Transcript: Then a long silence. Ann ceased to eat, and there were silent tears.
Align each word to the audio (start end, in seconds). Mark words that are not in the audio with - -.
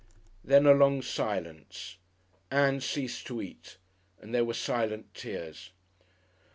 Then 0.43 0.65
a 0.65 0.73
long 0.73 1.03
silence. 1.03 1.97
Ann 2.49 2.79
ceased 2.81 3.27
to 3.27 3.39
eat, 3.39 3.77
and 4.19 4.33
there 4.33 4.43
were 4.45 4.55
silent 4.55 5.13
tears. 5.13 5.73